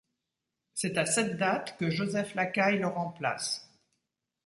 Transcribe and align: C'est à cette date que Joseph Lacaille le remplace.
C'est 0.73 0.97
à 0.97 1.05
cette 1.05 1.37
date 1.37 1.77
que 1.77 1.91
Joseph 1.91 2.33
Lacaille 2.33 2.79
le 2.79 2.87
remplace. 2.87 3.71